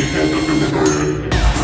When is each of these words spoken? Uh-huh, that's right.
Uh-huh, 0.00 0.60
that's 0.60 0.72
right. 0.72 1.57